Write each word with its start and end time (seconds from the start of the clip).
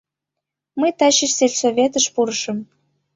—Мый 0.79 0.91
таче 0.99 1.27
сельсоветыш 1.37 2.05
пурышым. 2.13 2.57